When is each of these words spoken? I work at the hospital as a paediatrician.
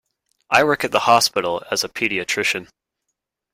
I 0.49 0.63
work 0.63 0.83
at 0.83 0.91
the 0.91 1.01
hospital 1.01 1.63
as 1.69 1.83
a 1.83 1.87
paediatrician. 1.87 2.69